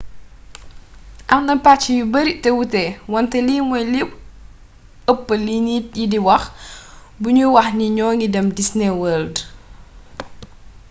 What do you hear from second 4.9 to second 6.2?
ëp li nit yi di